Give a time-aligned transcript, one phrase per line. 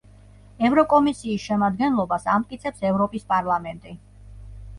[0.69, 3.95] ევროკომისიის შემადგენლობას ამტკიცებს ევროპის პარლამენტი.